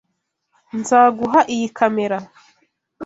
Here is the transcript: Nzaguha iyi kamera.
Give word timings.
Nzaguha 0.79 1.39
iyi 1.53 1.67
kamera. 1.77 2.17